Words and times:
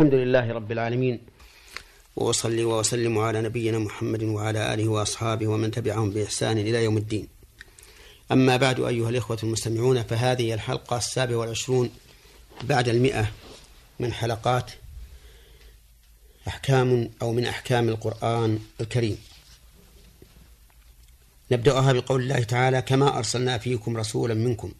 الحمد 0.00 0.14
لله 0.14 0.52
رب 0.52 0.72
العالمين. 0.72 1.20
وأصلي 2.16 2.64
وأسلم 2.64 3.18
على 3.18 3.42
نبينا 3.42 3.78
محمد 3.78 4.22
وعلى 4.22 4.74
آله 4.74 4.88
وأصحابه 4.88 5.46
ومن 5.46 5.70
تبعهم 5.70 6.10
بإحسان 6.10 6.58
إلى 6.58 6.84
يوم 6.84 6.96
الدين. 6.96 7.28
أما 8.32 8.56
بعد 8.56 8.80
أيها 8.80 9.10
الإخوة 9.10 9.38
المستمعون 9.42 10.02
فهذه 10.02 10.54
الحلقة 10.54 10.96
السابعة 10.96 11.36
والعشرون 11.36 11.90
بعد 12.62 12.88
المئة 12.88 13.32
من 13.98 14.12
حلقات 14.12 14.70
أحكام 16.48 17.10
أو 17.22 17.32
من 17.32 17.46
أحكام 17.46 17.88
القرآن 17.88 18.58
الكريم. 18.80 19.18
نبدأها 21.50 21.92
بقول 21.92 22.22
الله 22.22 22.42
تعالى 22.42 22.82
كما 22.82 23.18
أرسلنا 23.18 23.58
فيكم 23.58 23.96
رسولا 23.96 24.34
منكم 24.34 24.72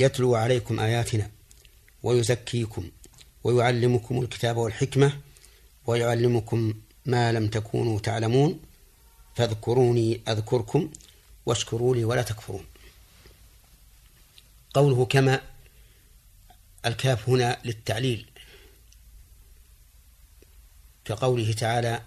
يتلو 0.00 0.34
عليكم 0.34 0.80
آياتنا 0.80 1.30
ويزكيكم 2.02 2.90
ويعلمكم 3.44 4.22
الكتاب 4.22 4.56
والحكمة 4.56 5.20
ويعلمكم 5.86 6.74
ما 7.06 7.32
لم 7.32 7.48
تكونوا 7.48 7.98
تعلمون 7.98 8.60
فاذكروني 9.36 10.20
أذكركم 10.28 10.90
واشكروا 11.46 11.94
لي 11.94 12.04
ولا 12.04 12.22
تكفرون. 12.22 12.64
قوله 14.74 15.04
كما 15.04 15.40
الكاف 16.86 17.28
هنا 17.28 17.58
للتعليل 17.64 18.26
كقوله 21.04 21.52
تعالى 21.52 22.02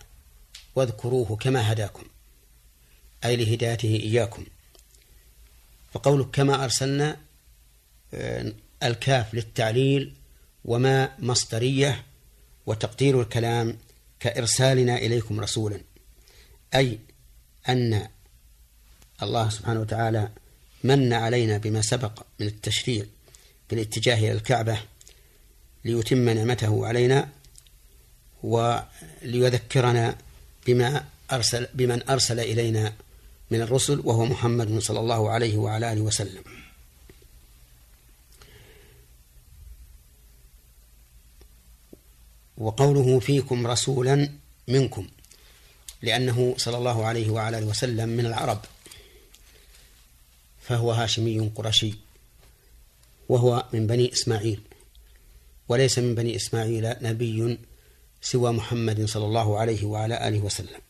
واذكروه 0.75 1.35
كما 1.35 1.71
هداكم 1.71 2.03
أي 3.25 3.35
لهدايته 3.35 3.95
إياكم. 3.95 4.45
فقولك 5.93 6.29
كما 6.31 6.63
أرسلنا 6.63 7.17
آه، 8.13 8.53
الكاف 8.83 9.33
للتعليل 9.33 10.13
وما 10.65 11.11
مصدرية 11.19 12.03
وتقدير 12.65 13.21
الكلام 13.21 13.77
كإرسالنا 14.19 14.97
إليكم 14.97 15.39
رسولا. 15.39 15.81
أي 16.75 16.99
أن 17.69 18.07
الله 19.23 19.49
سبحانه 19.49 19.79
وتعالى 19.79 20.29
من 20.83 21.13
علينا 21.13 21.57
بما 21.57 21.81
سبق 21.81 22.23
من 22.39 22.47
التشريع 22.47 23.05
بالاتجاه 23.69 24.17
إلى 24.17 24.31
الكعبة 24.31 24.79
ليتم 25.85 26.29
نعمته 26.29 26.87
علينا 26.87 27.29
وليذكرنا 28.43 30.17
بما 30.67 31.05
أرسل 31.31 31.67
بمن 31.73 32.09
أرسل 32.09 32.39
إلينا 32.39 32.93
من 33.51 33.61
الرسل 33.61 34.01
وهو 34.03 34.25
محمد 34.25 34.79
صلى 34.79 34.99
الله 34.99 35.29
عليه 35.29 35.57
وعلى 35.57 35.93
آله 35.93 36.01
وسلم. 36.01 36.43
وقوله 42.57 43.19
فيكم 43.19 43.67
رسولا 43.67 44.29
منكم 44.67 45.07
لأنه 46.01 46.55
صلى 46.57 46.77
الله 46.77 47.05
عليه 47.05 47.29
وعلى 47.29 47.57
آله 47.57 47.67
وسلم 47.67 48.09
من 48.09 48.25
العرب 48.25 48.61
فهو 50.61 50.91
هاشمي 50.91 51.51
قرشي 51.55 51.93
وهو 53.29 53.65
من 53.73 53.87
بني 53.87 54.13
إسماعيل 54.13 54.61
وليس 55.69 55.99
من 55.99 56.15
بني 56.15 56.35
إسماعيل 56.35 56.95
نبي 57.01 57.57
سوى 58.21 58.51
محمد 58.51 59.05
صلى 59.05 59.25
الله 59.25 59.59
عليه 59.59 59.85
وعلى 59.85 60.27
آله 60.27 60.39
وسلم. 60.39 60.81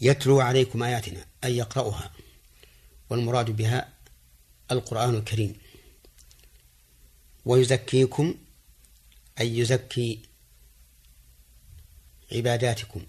يتلو 0.00 0.40
عليكم 0.40 0.82
آياتنا 0.82 1.24
أي 1.44 1.56
يقرأها 1.56 2.12
والمراد 3.10 3.50
بها 3.50 3.88
القرآن 4.70 5.14
الكريم. 5.14 5.54
ويزكيكم 7.44 8.34
أي 9.40 9.58
يزكي 9.58 10.18
عباداتكم 12.32 13.06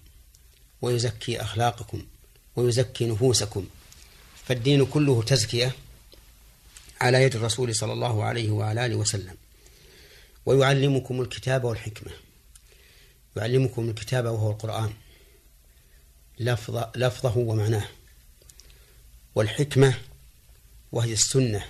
ويزكي 0.82 1.40
أخلاقكم 1.40 2.06
ويزكي 2.56 3.06
نفوسكم. 3.06 3.66
فالدين 4.44 4.86
كله 4.86 5.22
تزكية 5.22 5.72
على 7.00 7.22
يد 7.22 7.36
الرسول 7.36 7.74
صلى 7.74 7.92
الله 7.92 8.24
عليه 8.24 8.50
وعلى 8.50 8.86
آله 8.86 8.96
وسلم. 8.96 9.36
ويعلمكم 10.46 11.20
الكتاب 11.20 11.64
والحكمة. 11.64 12.12
يعلمكم 13.36 13.88
الكتاب 13.88 14.24
وهو 14.24 14.50
القرآن. 14.50 14.92
لفظ 16.38 16.84
لفظه 16.96 17.38
ومعناه. 17.38 17.88
والحكمة 19.34 19.98
وهي 20.92 21.12
السنة 21.12 21.64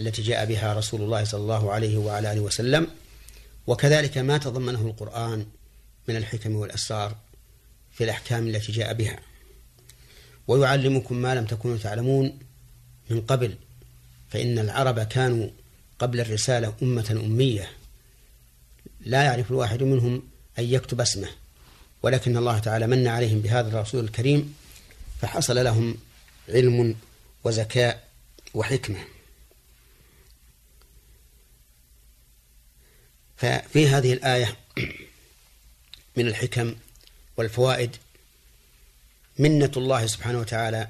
التي 0.00 0.22
جاء 0.22 0.44
بها 0.44 0.74
رسول 0.74 1.02
الله 1.02 1.24
صلى 1.24 1.40
الله 1.40 1.72
عليه 1.72 1.96
وعلى 1.96 2.32
آله 2.32 2.40
وسلم. 2.40 2.90
وكذلك 3.66 4.18
ما 4.18 4.38
تضمنه 4.38 4.80
القرآن 4.80 5.46
من 6.08 6.16
الحكم 6.16 6.56
والأسرار 6.56 7.16
في 7.92 8.04
الأحكام 8.04 8.48
التي 8.48 8.72
جاء 8.72 8.92
بها. 8.94 9.18
ويعلمكم 10.48 11.16
ما 11.16 11.34
لم 11.34 11.44
تكونوا 11.44 11.78
تعلمون 11.78 12.38
من 13.10 13.20
قبل 13.20 13.54
فإن 14.30 14.58
العرب 14.58 15.00
كانوا 15.00 15.48
قبل 15.98 16.20
الرسالة 16.20 16.74
أمة 16.82 17.20
أمية. 17.24 17.70
لا 19.00 19.22
يعرف 19.22 19.50
الواحد 19.50 19.82
منهم 19.82 20.22
أن 20.58 20.64
يكتب 20.64 21.00
اسمه 21.00 21.28
ولكن 22.02 22.36
الله 22.36 22.58
تعالى 22.58 22.86
من 22.86 23.06
عليهم 23.06 23.40
بهذا 23.40 23.68
الرسول 23.68 24.04
الكريم 24.04 24.54
فحصل 25.20 25.64
لهم 25.64 25.96
علم 26.48 26.96
وذكاء 27.44 28.04
وحكمة. 28.54 29.13
ففي 33.36 33.88
هذه 33.88 34.12
الآية 34.12 34.56
من 36.16 36.28
الحكم 36.28 36.74
والفوائد 37.36 37.96
منة 39.38 39.72
الله 39.76 40.06
سبحانه 40.06 40.38
وتعالى 40.40 40.88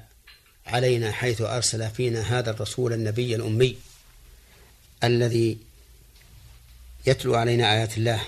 علينا 0.65 1.11
حيث 1.11 1.41
أرسل 1.41 1.89
فينا 1.91 2.39
هذا 2.39 2.51
الرسول 2.51 2.93
النبي 2.93 3.35
الأمي 3.35 3.77
الذي 5.03 5.57
يتلو 7.05 7.35
علينا 7.35 7.73
آيات 7.73 7.97
الله 7.97 8.21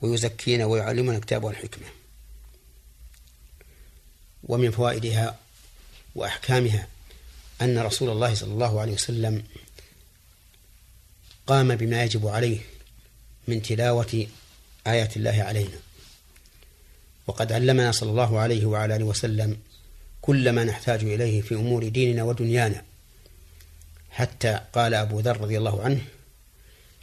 ويزكينا 0.00 0.64
ويعلمنا 0.64 1.16
الكتاب 1.16 1.44
والحكمة. 1.44 1.86
ومن 4.44 4.70
فوائدها 4.70 5.38
وأحكامها 6.14 6.88
أن 7.62 7.78
رسول 7.78 8.10
الله 8.10 8.34
صلى 8.34 8.52
الله 8.52 8.80
عليه 8.80 8.92
وسلم 8.92 9.44
قام 11.46 11.76
بما 11.76 12.04
يجب 12.04 12.26
عليه 12.26 12.60
من 13.48 13.62
تلاوة 13.62 14.26
آيات 14.86 15.16
الله 15.16 15.42
علينا. 15.42 15.78
وقد 17.26 17.52
علمنا 17.52 17.92
صلى 17.92 18.10
الله 18.10 18.38
عليه 18.38 18.66
وعلى 18.66 18.96
آله 18.96 19.04
وسلم 19.04 19.58
كل 20.22 20.52
ما 20.52 20.64
نحتاج 20.64 21.04
إليه 21.04 21.40
في 21.40 21.54
أمور 21.54 21.88
ديننا 21.88 22.22
ودنيانا. 22.22 22.82
حتى 24.10 24.60
قال 24.72 24.94
أبو 24.94 25.20
ذر 25.20 25.40
رضي 25.40 25.58
الله 25.58 25.82
عنه 25.82 26.00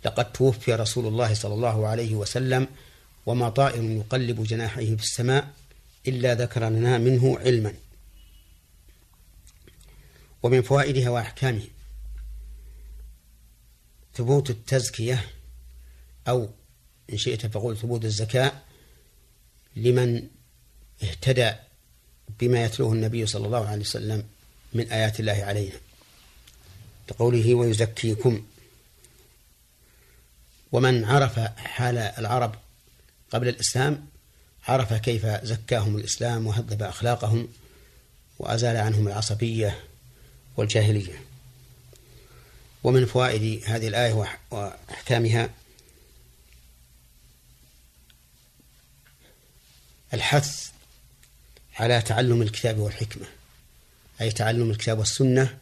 لقد 0.06 0.32
توفي 0.32 0.74
رسول 0.74 1.08
الله 1.08 1.34
صلى 1.34 1.54
الله 1.54 1.88
عليه 1.88 2.16
وسلم 2.16 2.68
وما 3.26 3.50
طائر 3.50 3.84
يقلب 3.84 4.44
جناحيه 4.44 4.96
في 4.96 5.04
السماء 5.04 5.48
إلا 6.08 6.34
ذكر 6.34 6.70
لنا 6.70 6.98
منه 6.98 7.40
علما. 7.40 7.74
ومن 10.44 10.62
فوائدها 10.62 11.10
وأحكامها 11.10 11.68
ثبوت 14.16 14.50
التزكية 14.50 15.26
أو 16.28 16.50
إن 17.14 17.18
شئت 17.18 17.46
فقول 17.46 17.78
ثبوت 17.78 18.06
الزكاة 18.06 18.52
لمن 19.76 20.28
اهتدى 21.04 21.52
بما 22.40 22.64
يتلوه 22.64 22.94
النبي 22.94 23.26
صلى 23.26 23.46
الله 23.46 23.68
عليه 23.68 23.82
وسلم 23.82 24.24
من 24.74 24.92
آيات 24.92 25.20
الله 25.20 25.44
علينا. 25.44 25.76
لقوله 27.12 27.56
ويزكيكم. 27.56 28.46
ومن 30.72 31.06
عرف 31.06 31.40
حال 31.58 31.98
العرب 31.98 32.56
قبل 33.32 33.48
الإسلام 33.48 34.08
عرف 34.68 34.94
كيف 34.94 35.26
زكاهم 35.26 35.98
الإسلام 35.98 36.48
وهذب 36.48 36.84
أخلاقهم 36.84 37.48
وأزال 38.40 38.78
عنهم 38.78 39.08
العصبية 39.08 39.80
والجاهلية. 40.58 41.22
ومن 42.84 43.06
فوائد 43.06 43.64
هذه 43.66 43.88
الآية 43.88 44.38
وأحكامها 44.52 45.50
الحث 50.14 50.72
على 51.76 52.02
تعلم 52.02 52.42
الكتاب 52.42 52.78
والحكمة 52.78 53.26
أي 54.22 54.32
تعلم 54.32 54.72
الكتاب 54.72 55.00
والسنة 55.00 55.58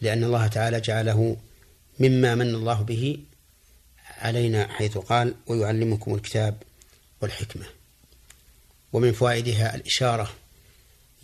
لأن 0.00 0.24
الله 0.24 0.46
تعالى 0.46 0.80
جعله 0.80 1.36
مما 2.00 2.34
من 2.34 2.54
الله 2.54 2.82
به 2.82 3.18
علينا 4.18 4.68
حيث 4.68 4.98
قال 4.98 5.34
ويعلمكم 5.46 6.14
الكتاب 6.14 6.62
والحكمة 7.20 7.66
ومن 8.92 9.12
فوائدها 9.12 9.74
الإشارة 9.74 10.32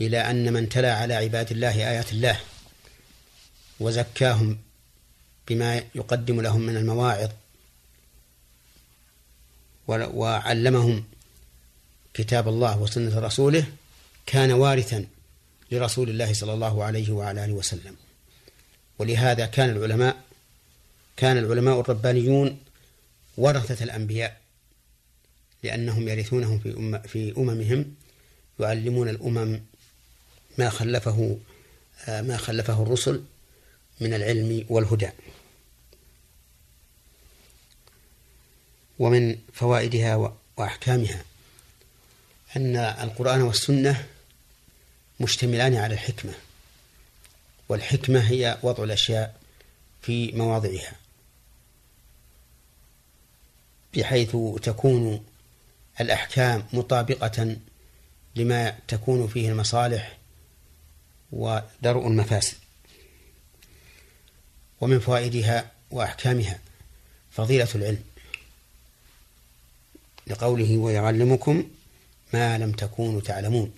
إلى 0.01 0.31
أن 0.31 0.53
من 0.53 0.69
تلا 0.69 0.95
على 0.95 1.15
عباد 1.15 1.51
الله 1.51 1.91
آيات 1.91 2.13
الله 2.13 2.41
وزكاهم 3.81 4.59
بما 5.49 5.85
يقدم 5.95 6.41
لهم 6.41 6.61
من 6.61 6.77
المواعظ 6.77 7.31
وعلمهم 9.89 11.05
كتاب 12.15 12.49
الله 12.49 12.79
وسنة 12.81 13.19
رسوله 13.19 13.67
كان 14.27 14.53
وارثا 14.53 15.07
لرسول 15.73 16.11
الله 16.11 16.33
صلى 16.33 16.53
الله 16.55 16.85
عليه 16.85 17.13
وعلى 17.13 17.45
آله 17.45 17.53
وسلم. 17.53 17.97
ولهذا 18.99 19.47
كان 19.47 19.71
العلماء 19.71 20.17
كان 21.17 21.39
العلماء 21.39 21.81
الربانيون 21.81 22.61
ورثة 23.37 23.85
الأنبياء 23.85 24.41
لأنهم 25.63 26.09
يرثونهم 26.09 26.59
في 26.59 26.77
أم 26.77 26.99
في 27.03 27.37
أممهم 27.37 27.95
يعلمون 28.61 29.09
الأمم 29.09 29.61
ما 30.59 30.71
خلفه 30.71 31.39
ما 32.09 32.37
خلفه 32.37 32.83
الرسل 32.83 33.25
من 34.01 34.15
العلم 34.15 34.67
والهدى. 34.69 35.09
ومن 38.99 39.39
فوائدها 39.53 40.35
وأحكامها. 40.57 41.25
أن 42.57 42.77
القرآن 42.77 43.43
والسنة 43.43 44.09
مشتملان 45.21 45.75
على 45.75 45.95
الحكمة 45.95 46.33
والحكمة 47.69 48.21
هي 48.21 48.59
وضع 48.63 48.85
الأشياء 48.85 49.41
في 50.03 50.33
مواضعها. 50.33 50.93
بحيث 53.95 54.37
تكون 54.63 55.25
الأحكام 56.01 56.67
مطابقة 56.73 57.57
لما 58.37 58.79
تكون 58.89 59.29
فيه 59.29 59.49
المصالح 59.49 60.19
ودرء 61.33 62.07
المفاسد 62.07 62.57
ومن 64.81 65.01
فوائدها 65.01 65.71
وأحكامها 65.91 66.59
فضيلة 67.31 67.69
العلم. 67.75 68.05
لقوله 70.27 70.77
ويعلمكم 70.77 71.71
ما 72.33 72.59
لم 72.59 72.73
تكونوا 72.73 73.21
تعلمون. 73.21 73.73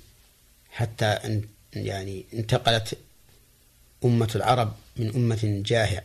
حتى 0.71 1.05
أن 1.07 1.43
يعني 1.75 2.25
انتقلت 2.35 2.99
أمة 4.05 4.31
العرب 4.35 4.75
من 4.97 5.15
أمة 5.15 5.63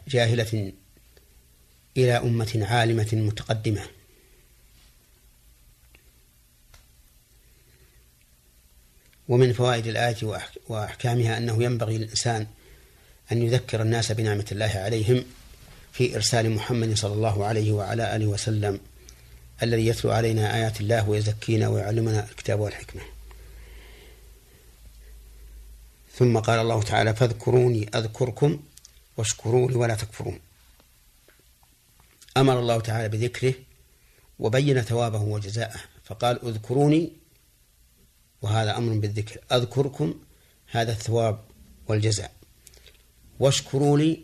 جاهلة 0.07 0.73
إلى 1.97 2.17
أمة 2.17 2.67
عالمة 2.69 3.07
متقدمة. 3.13 3.81
ومن 9.27 9.53
فوائد 9.53 9.87
الآية 9.87 10.39
وأحكامها 10.67 11.37
أنه 11.37 11.63
ينبغي 11.63 11.97
للإنسان 11.97 12.47
أن 13.31 13.43
يذكر 13.43 13.81
الناس 13.81 14.11
بنعمة 14.11 14.45
الله 14.51 14.71
عليهم 14.75 15.25
في 15.91 16.15
إرسال 16.15 16.49
محمد 16.49 16.97
صلى 16.97 17.13
الله 17.13 17.45
عليه 17.45 17.71
وعلى 17.71 18.15
آله 18.15 18.25
وسلم. 18.25 18.79
الذي 19.63 19.87
يتلو 19.87 20.11
علينا 20.11 20.55
آيات 20.55 20.81
الله 20.81 21.09
ويزكينا 21.09 21.67
ويعلمنا 21.67 22.29
الكتاب 22.29 22.59
والحكمة. 22.59 23.01
ثم 26.15 26.39
قال 26.39 26.59
الله 26.59 26.83
تعالى 26.83 27.15
فاذكروني 27.15 27.89
أذكركم 27.95 28.59
واشكروا 29.17 29.71
لي 29.71 29.75
ولا 29.75 29.95
تكفرون. 29.95 30.39
أمر 32.37 32.59
الله 32.59 32.79
تعالى 32.79 33.09
بذكره 33.09 33.53
وبين 34.39 34.81
ثوابه 34.81 35.21
وجزاءه 35.21 35.79
فقال 36.03 36.47
اذكروني 36.47 37.11
وهذا 38.41 38.77
أمر 38.77 38.93
بالذكر 38.93 39.39
أذكركم 39.51 40.19
هذا 40.67 40.91
الثواب 40.91 41.39
والجزاء. 41.87 42.31
واشكروا 43.39 43.97
لي 43.97 44.19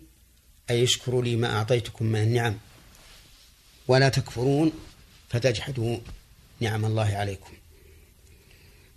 أي 0.70 0.84
اشكروا 0.84 1.24
لي 1.24 1.36
ما 1.36 1.58
أعطيتكم 1.58 2.06
من 2.06 2.22
النعم 2.22 2.58
ولا 3.88 4.10
تكفرون 4.10 4.72
فتجحدوا 5.30 5.98
نعم 6.60 6.86
الله 6.86 7.16
عليكم. 7.16 7.54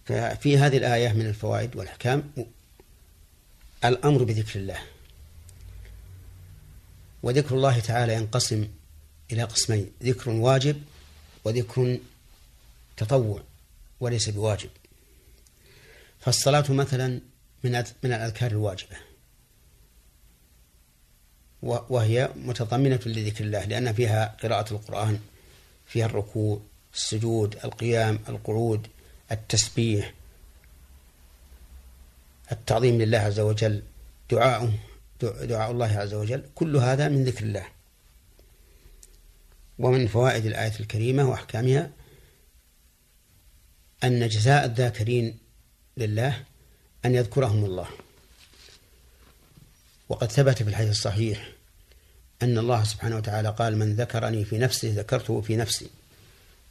ففي 0.07 0.59
هذه 0.59 0.77
الآية 0.77 1.13
من 1.13 1.27
الفوائد 1.27 1.77
والأحكام 1.77 2.33
الأمر 3.85 4.25
بذكر 4.25 4.59
الله. 4.59 4.79
وذكر 7.23 7.55
الله 7.55 7.81
تعالى 7.81 8.15
ينقسم 8.15 8.69
إلى 9.33 9.43
قسمين 9.43 9.91
ذكر 10.03 10.31
واجب 10.31 10.83
وذكر 11.45 11.99
تطوع 12.97 13.43
وليس 14.01 14.29
بواجب. 14.29 14.71
فالصلاة 16.21 16.73
مثلا 16.73 17.21
من 17.65 17.73
من 18.03 18.13
الأذكار 18.13 18.51
الواجبة. 18.51 18.97
وهي 21.63 22.31
متضمنة 22.37 23.01
لذكر 23.07 23.45
الله 23.45 23.65
لأن 23.65 23.93
فيها 23.93 24.37
قراءة 24.43 24.73
القرآن 24.75 25.21
فيها 25.89 26.07
الركوع 26.07 26.61
السجود 26.95 27.57
القيام 27.65 28.19
القعود 28.29 28.87
التسبيح. 29.33 30.15
التعظيم 32.53 33.03
لله 33.03 33.19
عز 33.19 33.41
وجل 33.41 33.83
دعاء 34.31 34.73
دعاء 35.23 35.71
الله 35.71 35.99
عز 35.99 36.15
وجل 36.15 36.43
كل 36.55 36.77
هذا 36.77 37.09
من 37.09 37.25
ذكر 37.25 37.45
الله. 37.45 37.67
ومن 39.79 40.07
فوائد 40.07 40.47
الآية 40.47 40.81
الكريمة 40.81 41.31
وأحكامها 41.31 41.91
أن 44.05 44.29
جزاء 44.29 44.65
الذاكرين 44.65 45.39
لله 45.97 46.45
أن 47.05 47.15
يذكرهم 47.15 47.65
الله. 47.65 47.89
وقد 50.09 50.33
ثبت 50.33 50.63
في 50.63 50.69
الحديث 50.69 50.91
الصحيح 50.91 51.58
أن 52.43 52.59
الله 52.59 52.85
سبحانه 52.85 53.17
وتعالى 53.17 53.49
قال 53.49 53.77
من 53.77 53.95
ذكرني 53.95 54.45
في 54.45 54.59
نفسه 54.59 54.93
ذكرته 54.97 55.41
في 55.41 55.57
نفسي 55.57 55.91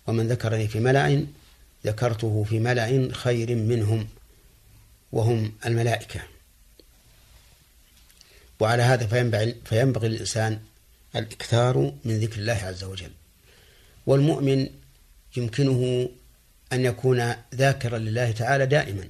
ومن 0.07 0.27
ذكرني 0.27 0.67
في 0.67 0.79
ملأ 0.79 1.25
ذكرته 1.85 2.43
في 2.49 2.59
ملأ 2.59 3.13
خير 3.13 3.55
منهم 3.55 4.07
وهم 5.11 5.53
الملائكة. 5.65 6.21
وعلى 8.59 8.83
هذا 8.83 9.07
فينبغي, 9.07 9.55
فينبغي 9.65 10.07
للإنسان 10.07 10.59
الإكثار 11.15 11.93
من 12.05 12.19
ذكر 12.19 12.39
الله 12.39 12.53
عز 12.53 12.83
وجل. 12.83 13.11
والمؤمن 14.05 14.69
يمكنه 15.37 16.09
أن 16.73 16.85
يكون 16.85 17.33
ذاكرا 17.55 17.97
لله 17.97 18.31
تعالى 18.31 18.65
دائما. 18.65 19.09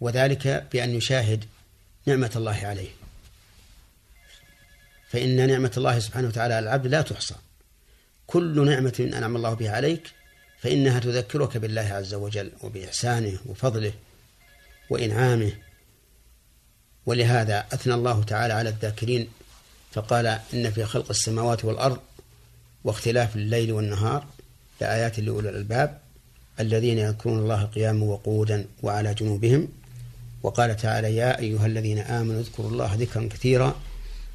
وذلك 0.00 0.66
بأن 0.72 0.90
يشاهد 0.90 1.44
نعمة 2.06 2.30
الله 2.36 2.66
عليه. 2.66 3.03
فإن 5.14 5.46
نعمة 5.46 5.70
الله 5.76 5.98
سبحانه 5.98 6.28
وتعالى 6.28 6.54
على 6.54 6.64
العبد 6.64 6.86
لا 6.86 7.02
تحصى. 7.02 7.34
كل 8.26 8.66
نعمة 8.66 9.10
أنعم 9.16 9.36
الله 9.36 9.54
بها 9.54 9.70
عليك 9.70 10.10
فإنها 10.58 10.98
تذكرك 10.98 11.56
بالله 11.56 11.82
عز 11.82 12.14
وجل 12.14 12.52
وبإحسانه 12.62 13.38
وفضله 13.46 13.92
وإنعامه. 14.90 15.52
ولهذا 17.06 17.66
أثنى 17.72 17.94
الله 17.94 18.22
تعالى 18.22 18.54
على 18.54 18.68
الذاكرين 18.68 19.28
فقال 19.92 20.26
إن 20.26 20.70
في 20.70 20.84
خلق 20.84 21.10
السماوات 21.10 21.64
والأرض 21.64 21.98
واختلاف 22.84 23.36
الليل 23.36 23.72
والنهار 23.72 24.26
لآيات 24.80 25.20
لأولي 25.20 25.48
الألباب 25.48 25.98
الذين 26.60 26.98
يذكرون 26.98 27.38
الله 27.38 27.64
قياما 27.64 28.04
وقودا 28.04 28.66
وعلى 28.82 29.14
جنوبهم. 29.14 29.68
وقال 30.42 30.76
تعالى 30.76 31.16
يا 31.16 31.38
أيها 31.38 31.66
الذين 31.66 31.98
آمنوا 31.98 32.40
اذكروا 32.40 32.70
الله 32.70 32.94
ذكرا 32.94 33.28
كثيرا 33.28 33.76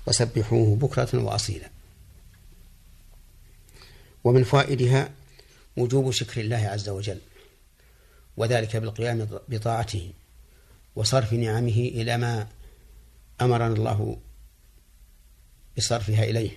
وسبحوه 0.09 0.75
بكرة 0.75 1.23
وأصيلا. 1.23 1.69
ومن 4.23 4.43
فوائدها 4.43 5.11
وجوب 5.77 6.11
شكر 6.11 6.41
الله 6.41 6.57
عز 6.57 6.89
وجل 6.89 7.19
وذلك 8.37 8.77
بالقيام 8.77 9.27
بطاعته 9.47 10.11
وصرف 10.95 11.33
نعمه 11.33 11.71
إلى 11.71 12.17
ما 12.17 12.47
أمرنا 13.41 13.67
الله 13.67 14.17
بصرفها 15.77 16.23
إليه. 16.23 16.51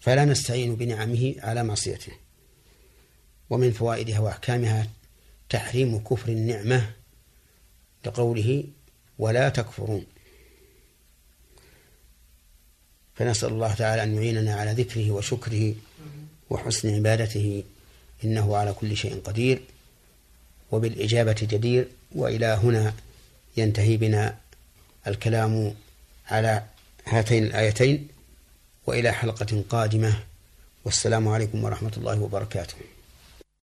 فلا 0.00 0.24
نستعين 0.24 0.76
بنعمه 0.76 1.34
على 1.38 1.62
معصيته. 1.64 2.12
ومن 3.50 3.72
فوائدها 3.72 4.18
وأحكامها 4.18 4.90
تحريم 5.48 5.98
كفر 5.98 6.28
النعمة 6.28 6.90
لقوله 8.06 8.64
ولا 9.18 9.48
تكفرون. 9.48 10.06
فنسأل 13.18 13.48
الله 13.48 13.74
تعالى 13.74 14.02
أن 14.02 14.14
يعيننا 14.14 14.54
على 14.54 14.72
ذكره 14.72 15.10
وشكره 15.10 15.74
وحسن 16.50 16.94
عبادته 16.94 17.64
إنه 18.24 18.56
على 18.56 18.72
كل 18.72 18.96
شيء 18.96 19.20
قدير 19.20 19.60
وبالإجابة 20.72 21.36
جدير 21.42 21.88
وإلى 22.14 22.46
هنا 22.46 22.94
ينتهي 23.56 23.96
بنا 23.96 24.36
الكلام 25.06 25.74
على 26.28 26.62
هاتين 27.04 27.44
الآيتين 27.44 28.08
وإلى 28.86 29.12
حلقة 29.12 29.64
قادمة 29.70 30.18
والسلام 30.84 31.28
عليكم 31.28 31.64
ورحمة 31.64 31.92
الله 31.96 32.22
وبركاته. 32.22 32.76